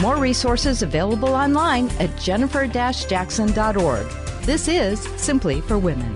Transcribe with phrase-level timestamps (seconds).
[0.00, 4.06] More resources available online at jennifer-jackson.org.
[4.46, 6.14] This is Simply for Women.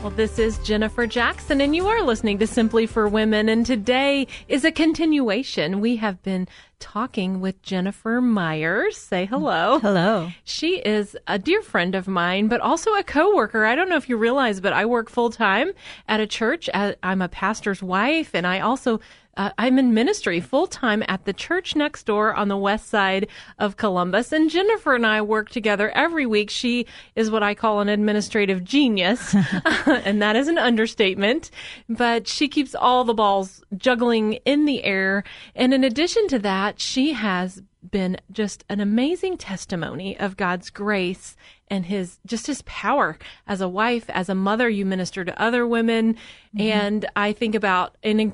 [0.00, 3.50] Well, this is Jennifer Jackson, and you are listening to Simply for Women.
[3.50, 5.80] And today is a continuation.
[5.80, 6.48] We have been
[6.80, 8.96] talking with Jennifer Myers.
[8.96, 9.78] Say hello.
[9.78, 10.30] Hello.
[10.42, 13.66] She is a dear friend of mine, but also a coworker.
[13.66, 15.70] I don't know if you realize, but I work full time
[16.08, 16.70] at a church.
[16.72, 19.00] I'm a pastor's wife, and I also
[19.36, 23.28] uh, I'm in ministry full time at the church next door on the west side
[23.58, 24.30] of Columbus.
[24.32, 26.50] And Jennifer and I work together every week.
[26.50, 29.34] She is what I call an administrative genius,
[29.86, 31.50] and that is an understatement.
[31.88, 35.24] But she keeps all the balls juggling in the air.
[35.54, 41.36] And in addition to that, she has been just an amazing testimony of God's grace
[41.68, 45.66] and his just his power as a wife as a mother you minister to other
[45.66, 46.60] women mm-hmm.
[46.60, 48.32] and i think about an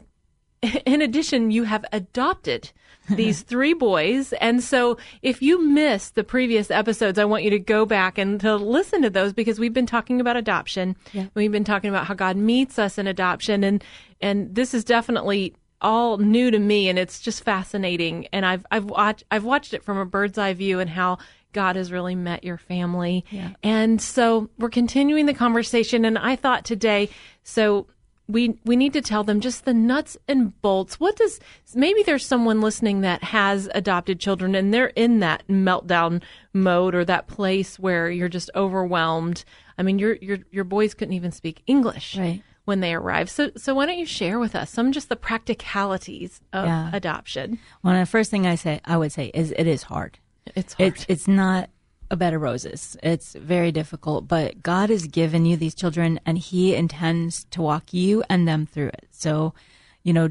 [0.87, 2.71] in addition, you have adopted
[3.09, 4.33] these three boys.
[4.35, 8.41] And so if you missed the previous episodes, I want you to go back and
[8.41, 10.97] to listen to those because we've been talking about adoption.
[11.13, 11.27] Yeah.
[11.35, 13.65] We've been talking about how God meets us in adoption.
[13.65, 13.85] And,
[14.21, 18.27] and this is definitely all new to me and it's just fascinating.
[18.33, 21.19] And I've, I've watched, I've watched it from a bird's eye view and how
[21.53, 23.25] God has really met your family.
[23.31, 23.51] Yeah.
[23.63, 26.05] And so we're continuing the conversation.
[26.05, 27.11] And I thought today,
[27.43, 27.87] so
[28.29, 31.01] we we need to tell them just the nuts and bolts.
[31.01, 31.41] What does
[31.75, 37.05] maybe there's someone listening that has adopted children and they're in that meltdown mode or
[37.07, 39.45] that place where you're just overwhelmed.
[39.79, 42.17] I mean, your your your boys couldn't even speak English.
[42.17, 42.43] Right.
[42.67, 43.31] When they arrived.
[43.31, 46.91] so so why don't you share with us some just the practicalities of yeah.
[46.93, 47.59] adoption?
[47.83, 50.19] Well, the first thing I say I would say is it is hard.
[50.55, 50.93] It's hard.
[50.93, 51.71] It's it's not
[52.11, 52.97] a bed of roses.
[53.03, 57.93] It's very difficult, but God has given you these children and He intends to walk
[57.93, 59.09] you and them through it.
[59.11, 59.55] So,
[60.03, 60.31] you know,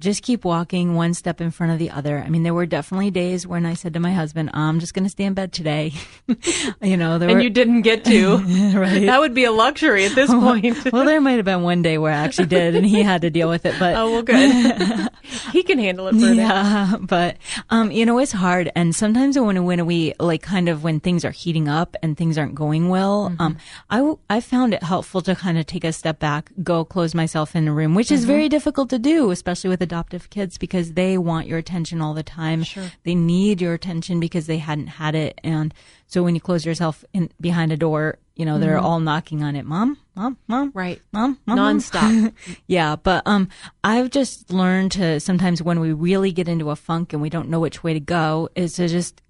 [0.00, 2.18] just keep walking one step in front of the other.
[2.18, 5.04] I mean, there were definitely days when I said to my husband, I'm just going
[5.04, 5.92] to stay in bed today.
[6.80, 7.42] you know, there and were...
[7.42, 8.36] you didn't get to.
[8.78, 9.06] right.
[9.06, 10.92] That would be a luxury at this point.
[10.92, 13.30] well, there might have been one day where I actually did and he had to
[13.30, 13.96] deal with it, but.
[13.96, 15.08] Oh, well, good.
[15.52, 16.96] he can handle it for Yeah.
[17.00, 17.36] But,
[17.70, 18.70] um, you know, it's hard.
[18.76, 22.38] And sometimes when, when we, like, kind of when things are heating up and things
[22.38, 23.42] aren't going well, mm-hmm.
[23.42, 23.58] um,
[23.90, 27.56] I, I found it helpful to kind of take a step back, go close myself
[27.56, 28.14] in a room, which mm-hmm.
[28.14, 32.02] is very difficult to do, especially with a adoptive kids because they want your attention
[32.02, 32.62] all the time.
[32.62, 32.90] Sure.
[33.04, 35.40] They need your attention because they hadn't had it.
[35.42, 35.72] And
[36.06, 38.60] so when you close yourself in behind a door, you know, mm-hmm.
[38.60, 39.64] they're all knocking on it.
[39.64, 40.72] Mom, mom, mom.
[40.74, 41.00] Right.
[41.12, 41.58] Mom, mom.
[41.58, 42.34] Nonstop.
[42.66, 42.96] yeah.
[42.96, 43.48] But, um,
[43.82, 47.48] I've just learned to sometimes when we really get into a funk and we don't
[47.48, 49.22] know which way to go is to just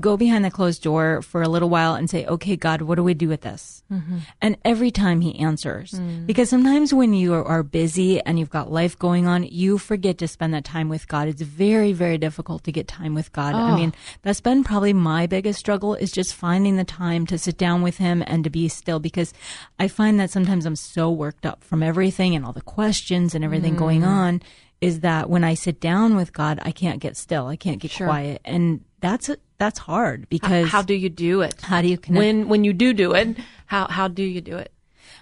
[0.00, 3.02] go behind the closed door for a little while and say, okay, God, what do
[3.02, 3.82] we do with this?
[3.92, 4.18] Mm-hmm.
[4.40, 6.26] And every time he answers, mm.
[6.26, 10.28] because sometimes when you are busy and you've got life going on, you forget to
[10.28, 11.28] spend that time with God.
[11.28, 13.54] It's very, very difficult to get time with God.
[13.54, 13.58] Oh.
[13.58, 17.58] I mean, that's been probably my biggest struggle is just finding the time to sit
[17.58, 19.32] down with him and to be still because
[19.78, 23.44] I find that sometimes I'm so worked up from everything and all the questions and
[23.44, 23.78] everything mm.
[23.78, 24.42] going on
[24.80, 27.46] is that when I sit down with God, I can't get still.
[27.46, 28.06] I can't get sure.
[28.06, 28.42] quiet.
[28.44, 31.60] And that's that's hard because how, how, do you do it?
[31.60, 32.18] How do you connect?
[32.18, 34.72] When when you do do it, how how do you do it?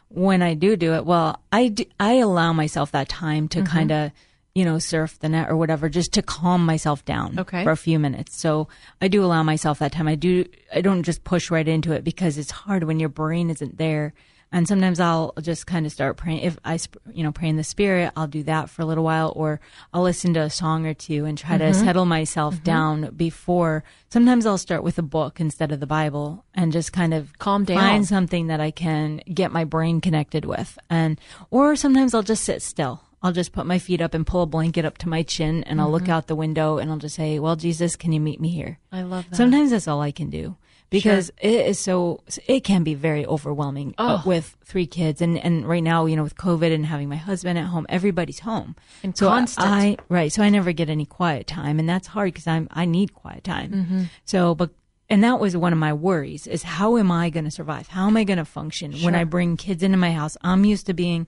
[0.09, 3.67] When I do do it, well, I do, I allow myself that time to mm-hmm.
[3.67, 4.13] kind of
[4.55, 7.65] you know surf the net or whatever, just to calm myself down okay.
[7.65, 8.41] for a few minutes.
[8.41, 8.69] So
[9.01, 10.09] I do allow myself that time.
[10.09, 13.51] I do I don't just push right into it because it's hard when your brain
[13.51, 14.15] isn't there
[14.53, 16.41] and sometimes I'll just kind of start praying.
[16.41, 16.79] If I,
[17.13, 19.61] you know, pray in the spirit, I'll do that for a little while, or
[19.93, 21.73] I'll listen to a song or two and try mm-hmm.
[21.73, 22.65] to settle myself mm-hmm.
[22.65, 23.83] down before.
[24.11, 27.65] Sometimes I'll start with a book instead of the Bible and just kind of calm
[27.65, 31.19] down, find something that I can get my brain connected with, and
[31.51, 33.03] or sometimes I'll just sit still.
[33.25, 35.81] I'll just put my feet up and pull a blanket up to my chin, and
[35.81, 36.13] I'll look mm-hmm.
[36.13, 39.03] out the window and I'll just say, "Well, Jesus, can you meet me here?" I
[39.03, 39.37] love that.
[39.37, 40.57] Sometimes that's all I can do
[40.93, 41.51] because sure.
[41.51, 44.29] it is so it can be very overwhelming uh, oh.
[44.29, 47.59] with three kids and and right now you know with covid and having my husband
[47.59, 49.67] at home everybody's home and so constant.
[49.67, 52.85] I, right so i never get any quiet time and that's hard because i'm i
[52.85, 54.03] need quiet time mm-hmm.
[54.25, 54.71] so but
[55.09, 58.07] and that was one of my worries is how am i going to survive how
[58.07, 59.05] am i going to function sure.
[59.05, 61.27] when i bring kids into my house i'm used to being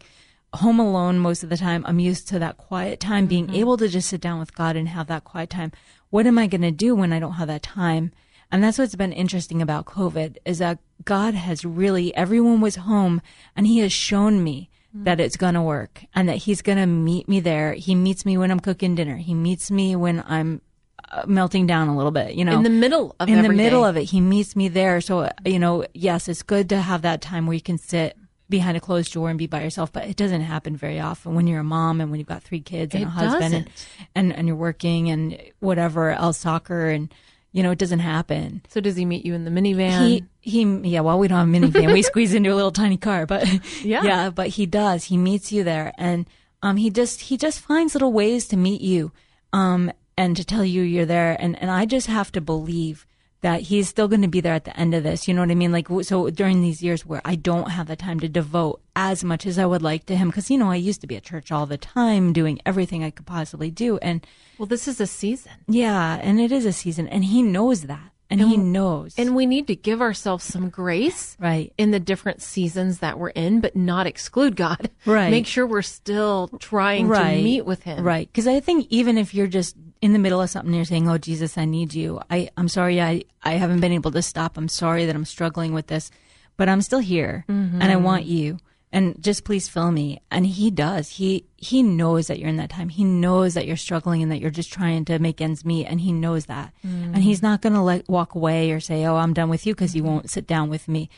[0.54, 1.84] home alone most of the time.
[1.86, 3.56] I'm used to that quiet time, being Mm-hmm.
[3.56, 5.72] able to just sit down with God and have that quiet time.
[6.10, 8.12] What am I going to do when I don't have that time?
[8.50, 13.20] And that's what's been interesting about COVID is that God has really, everyone was home
[13.56, 15.04] and he has shown me Mm.
[15.06, 17.74] that it's going to work and that he's going to meet me there.
[17.74, 19.16] He meets me when I'm cooking dinner.
[19.16, 20.60] He meets me when I'm
[21.10, 22.52] uh, melting down a little bit, you know.
[22.52, 25.00] In the middle of in the middle of it, he meets me there.
[25.00, 28.16] So, you know, yes, it's good to have that time where you can sit
[28.48, 31.48] behind a closed door and be by yourself, but it doesn't happen very often when
[31.48, 33.70] you're a mom and when you've got three kids and It a husband and,
[34.14, 37.12] and, and you're working and whatever else, soccer and,
[37.54, 38.60] you know, it doesn't happen.
[38.68, 40.06] So does he meet you in the minivan?
[40.06, 41.00] He he yeah.
[41.00, 41.92] Well, we don't have a minivan.
[41.92, 43.46] we squeeze into a little tiny car, but
[43.82, 44.02] Yeah.
[44.02, 44.30] yeah.
[44.30, 45.04] But he does.
[45.04, 46.26] He meets you there, and
[46.62, 49.12] um, he just he just finds little ways to meet you,
[49.52, 51.36] um, and to tell you you're there.
[51.40, 53.06] And and I just have to believe
[53.44, 55.28] that he's still going to be there at the end of this.
[55.28, 55.70] You know what I mean?
[55.70, 59.44] Like so during these years where I don't have the time to devote as much
[59.44, 61.52] as I would like to him, because you know I used to be at church
[61.52, 64.26] all the time, doing everything I could possibly do, and
[64.56, 65.52] well, this is a season.
[65.68, 69.46] yeah, and it is a season, and he knows that, and he knows, And we
[69.46, 71.72] need to give ourselves some grace right.
[71.76, 74.90] in the different seasons that we're in, but not exclude God.
[75.04, 75.30] Right.
[75.30, 78.02] Make sure we're still trying to meet with Him.
[78.02, 78.26] Right.
[78.26, 81.16] Because I think even if you're just in the middle of something, you're saying, "Oh
[81.16, 84.58] Jesus, I need you." I I'm sorry, I I haven't been able to stop.
[84.58, 86.10] I'm sorry that I'm struggling with this,
[86.58, 88.04] but I'm still here, and I mm-hmm.
[88.04, 88.58] want you.
[88.92, 90.20] And just please fill me.
[90.30, 91.08] And he does.
[91.08, 92.90] He he knows that you're in that time.
[92.90, 95.86] He knows that you're struggling and that you're just trying to make ends meet.
[95.86, 96.74] And he knows that.
[96.82, 97.22] And mm.
[97.22, 99.96] he's not going to let walk away or say, "Oh, I'm done with you," because
[99.96, 101.08] you won't sit down with me.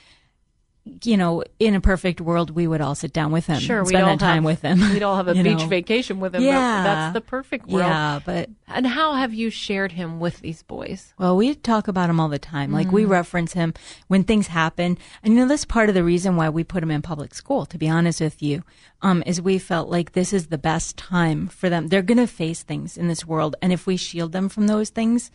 [1.02, 3.58] You know, in a perfect world, we would all sit down with him.
[3.58, 4.80] Sure, spend all that time have, with him.
[4.92, 5.66] We'd all have a beach know.
[5.66, 6.42] vacation with him.
[6.42, 6.82] Yeah.
[6.84, 7.86] that's the perfect world.
[7.86, 11.12] Yeah, but And how have you shared him with these boys?
[11.18, 12.70] Well, we talk about him all the time.
[12.72, 13.74] Like we reference him
[14.06, 14.96] when things happen.
[15.24, 17.66] And you know, this part of the reason why we put him in public school,
[17.66, 18.62] to be honest with you,
[19.02, 21.88] um, is we felt like this is the best time for them.
[21.88, 23.56] They're going to face things in this world.
[23.60, 25.30] And if we shield them from those things,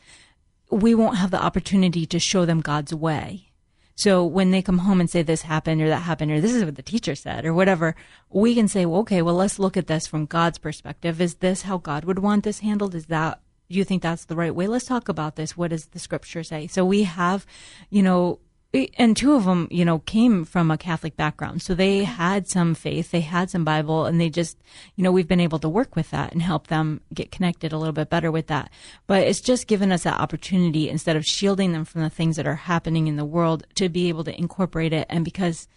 [0.69, 3.50] we won't have the opportunity to show them God's way.
[4.01, 6.65] So when they come home and say this happened or that happened or this is
[6.65, 7.95] what the teacher said or whatever,
[8.31, 11.21] we can say, well, okay, well, let's look at this from God's perspective.
[11.21, 12.95] Is this how God would want this handled?
[12.95, 14.65] Is that, do you think that's the right way?
[14.65, 15.56] Let's talk about this.
[15.56, 16.65] What does the scripture say?
[16.65, 17.45] So we have,
[17.92, 18.39] you know,
[18.97, 21.62] and two of them, you know, came from a Catholic background.
[21.62, 24.57] So they had some faith, they had some Bible, and they just,
[24.95, 27.77] you know, we've been able to work with that and help them get connected a
[27.77, 28.71] little bit better with that.
[29.07, 32.47] But it's just given us that opportunity instead of shielding them from the things that
[32.47, 35.06] are happening in the world to be able to incorporate it.
[35.09, 35.68] And because,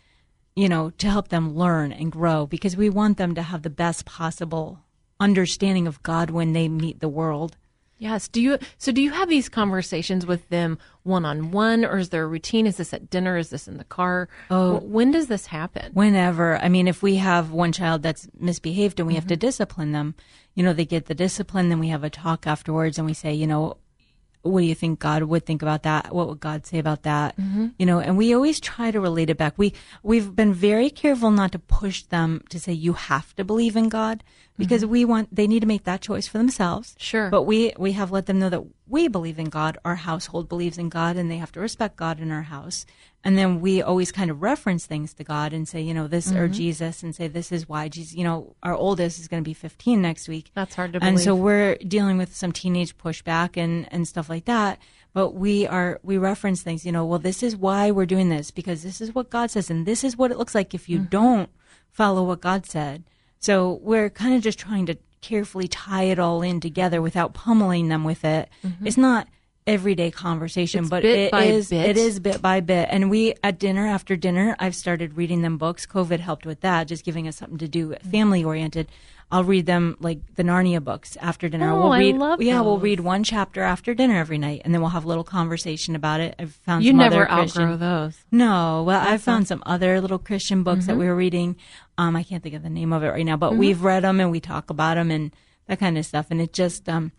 [0.55, 3.71] you know, to help them learn and grow because we want them to have the
[3.71, 4.85] best possible
[5.19, 7.57] understanding of God when they meet the world.
[8.05, 8.29] Yes.
[8.29, 12.11] Do you so do you have these conversations with them one on one or is
[12.11, 12.67] there a routine?
[12.67, 13.37] Is this at dinner?
[13.37, 14.29] Is this in the car?
[14.51, 14.79] Oh.
[14.79, 15.93] When does this happen?
[15.95, 19.41] whenever i mean if we have one child that's misbehaved and we have to mm-hmm.
[19.41, 20.15] discipline them
[20.55, 23.33] you know they get the discipline then we have a talk afterwards and we say
[23.33, 23.77] you know
[24.45, 26.15] what do you think god would think about that?
[26.15, 27.37] What would god say about that?
[27.37, 27.69] Mm-hmm.
[27.79, 29.55] You know and we always try to relate it back.
[29.57, 33.77] We we've been very careful not to push them to say you have to believe
[33.77, 34.23] in god
[34.57, 34.93] because mm-hmm.
[34.93, 36.95] we want they need to make that choice for themselves.
[36.99, 37.31] Sure.
[37.31, 40.79] but we we have let them know that we believe in God, our household believes
[40.79, 42.85] in God, and they have to respect God in our house.
[43.25, 46.31] And then we always kind of reference things to God and say, you know, this
[46.31, 46.53] or mm-hmm.
[46.53, 48.15] Jesus, and say this is why Jesus.
[48.15, 50.51] You know, our oldest is going to be 15 next week.
[50.55, 51.15] That's hard to believe.
[51.15, 54.79] And so we're dealing with some teenage pushback and and stuff like that.
[55.15, 58.51] But we are we reference things, you know, well, this is why we're doing this
[58.51, 60.99] because this is what God says, and this is what it looks like if you
[60.99, 61.09] mm-hmm.
[61.09, 61.51] don't
[61.91, 63.05] follow what God said.
[63.39, 67.89] So we're kind of just trying to carefully tie it all in together without pummeling
[67.89, 68.51] them with it.
[68.63, 68.87] Mm-hmm.
[68.87, 69.29] It's not
[69.67, 71.89] everyday conversation, It's but it is bit.
[71.91, 72.89] it is bit by bit.
[72.91, 75.87] And we at dinner after dinner, I've started reading them books.
[75.87, 78.11] COVID helped with that, just giving us something to do, Mm-hmm.
[78.11, 78.89] family oriented.
[79.33, 81.73] I'll read them like the Narnia books after dinner.
[81.73, 84.73] Oh, we'll I read, love yeah, we'll read one chapter after dinner every night, and
[84.75, 86.35] then we'll have a little conversation about it.
[86.39, 88.19] I've found You some never other Christian- outgrow those.
[88.31, 90.87] no, well, I've found some other little Christian books Mm-hmm.
[90.89, 91.57] that we were reading.
[91.97, 94.21] Um, I can't think of the name of it right now, but we've read them
[94.21, 95.33] and we talk about them and
[95.69, 96.27] that kind of stuff.
[96.31, 97.11] And it just um,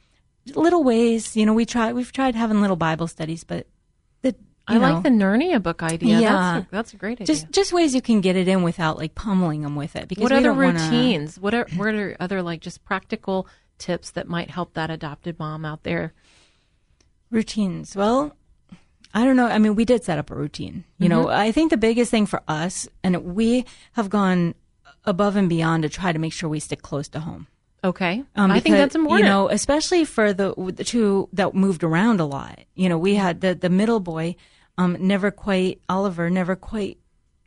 [0.54, 1.94] little ways, you know, we try.
[1.94, 3.68] We've tried having little Bible studies, but
[4.22, 4.36] the
[4.68, 6.20] I you like the Narnia book idea.
[6.20, 6.32] Yeah.
[6.32, 7.28] That's a, that's a great idea.
[7.28, 10.08] just just ways you can get it in without like pummeling them with it.
[10.08, 11.40] Because what other don't wanna- routines?
[11.40, 13.48] What are what are other like just practical
[13.78, 16.14] tips that might help that adopted mom out there?
[17.32, 17.96] routines?
[17.96, 18.36] Well,
[19.14, 19.48] I don't know.
[19.48, 20.84] I mean, we did set up a routine.
[20.98, 21.40] You know, mm-hmm.
[21.40, 24.56] I think the biggest thing for us, and we have gone
[25.04, 27.48] above and beyond to try to make sure we stick close to home.
[27.86, 29.25] Okay, Um, I think that's important.
[29.25, 32.60] You know, especially for the, the two that moved around a lot.
[32.74, 34.36] You know, we had the the middle boy,
[34.77, 36.98] um, never quite Oliver, never quite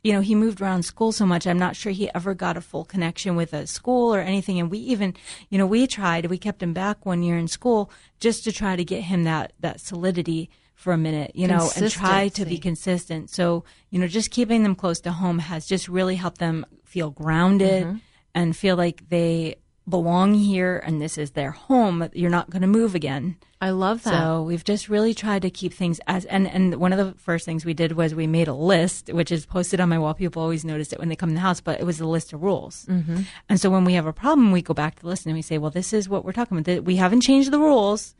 [0.03, 1.45] you know, he moved around school so much.
[1.45, 4.59] I'm not sure he ever got a full connection with a school or anything.
[4.59, 5.13] And we even,
[5.49, 8.75] you know, we tried, we kept him back one year in school just to try
[8.75, 12.57] to get him that, that solidity for a minute, you know, and try to be
[12.57, 13.29] consistent.
[13.29, 17.09] So, you know, just keeping them close to home has just really helped them feel
[17.09, 17.97] grounded mm-hmm.
[18.33, 19.57] and feel like they
[19.89, 22.09] belong here and this is their home.
[22.13, 23.37] You're not going to move again.
[23.61, 24.11] I love that.
[24.11, 27.45] So we've just really tried to keep things as and and one of the first
[27.45, 30.13] things we did was we made a list, which is posted on my wall.
[30.13, 32.31] People always notice it when they come in the house, but it was a list
[32.31, 32.85] of rules.
[32.89, 33.21] Mm-hmm.
[33.49, 35.41] And so when we have a problem, we go back to the list and we
[35.41, 36.85] say, well, this is what we're talking about.
[36.85, 38.15] We haven't changed the rules.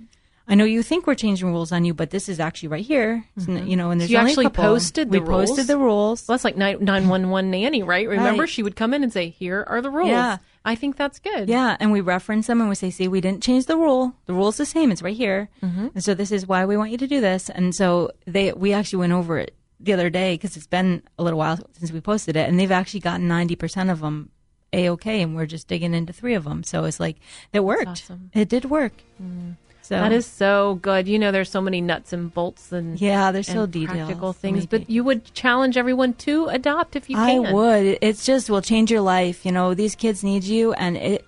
[0.49, 3.23] I know you think we're changing rules on you, but this is actually right here.
[3.37, 3.67] Mm-hmm.
[3.67, 5.49] You know, and there's so you only actually posted the we rules.
[5.49, 6.27] posted the rules.
[6.27, 8.07] Well, that's like nine one one nanny, right?
[8.07, 8.49] Remember, right.
[8.49, 10.37] she would come in and say, "Here are the rules." Yeah.
[10.65, 11.47] I think that's good.
[11.47, 14.13] Yeah, and we reference them and we say, "See, we didn't change the rule.
[14.25, 14.91] The rule's the same.
[14.91, 15.89] It's right here." Mm-hmm.
[15.93, 17.49] And so this is why we want you to do this.
[17.49, 21.23] And so they we actually went over it the other day because it's been a
[21.23, 24.31] little while since we posted it, and they've actually gotten ninety percent of them
[24.73, 26.63] a okay, and we're just digging into three of them.
[26.63, 27.17] So it's like
[27.53, 27.87] it worked.
[27.87, 28.31] Awesome.
[28.33, 28.93] It did work.
[29.21, 29.55] Mm.
[29.89, 31.07] So that is so good.
[31.07, 34.67] You know, there's so many nuts and bolts and yeah, there's so detailed practical things.
[34.67, 37.45] But you would challenge everyone to adopt if you can.
[37.47, 37.97] I would.
[37.99, 39.47] It's just will change your life.
[39.47, 41.25] You know, these kids need you, and it.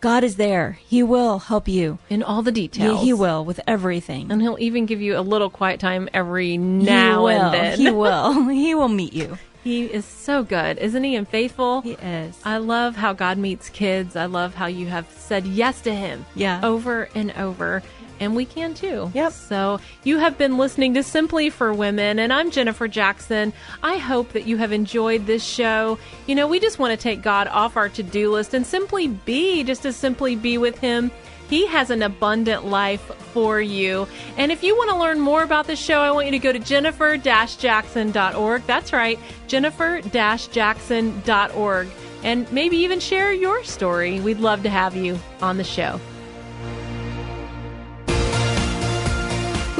[0.00, 0.78] God is there.
[0.86, 2.98] He will help you in all the details.
[2.98, 6.56] Yeah, he will with everything, and he'll even give you a little quiet time every
[6.56, 7.78] now and then.
[7.78, 8.48] He will.
[8.48, 9.36] he will meet you.
[9.62, 11.14] He is so good, isn't he?
[11.14, 11.82] And faithful.
[11.82, 12.40] He is.
[12.42, 14.16] I love how God meets kids.
[14.16, 16.24] I love how you have said yes to him.
[16.34, 16.60] Yeah.
[16.62, 17.82] Over and over
[18.20, 19.10] and we can too.
[19.14, 19.32] Yep.
[19.32, 23.52] So you have been listening to Simply for Women, and I'm Jennifer Jackson.
[23.82, 25.98] I hope that you have enjoyed this show.
[26.26, 29.08] You know, we just want to take God off our to do list and simply
[29.08, 31.10] be, just to simply be with Him.
[31.48, 33.00] He has an abundant life
[33.32, 34.06] for you.
[34.36, 36.52] And if you want to learn more about this show, I want you to go
[36.52, 38.66] to jennifer jackson.org.
[38.66, 41.88] That's right, jennifer jackson.org.
[42.24, 44.20] And maybe even share your story.
[44.20, 46.00] We'd love to have you on the show.